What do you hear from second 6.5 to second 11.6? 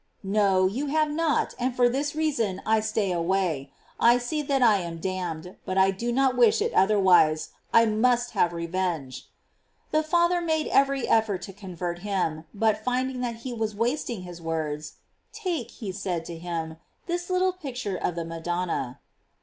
it otherwise, I must have revenge." The father made every effort to